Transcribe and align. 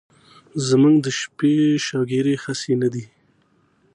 زمونږ 0.67 0.95
د 1.05 1.07
شپې 1.19 1.53
شوګيرې 1.85 2.35
هسې 2.43 2.73
نه 2.81 2.87
دي 2.93 3.05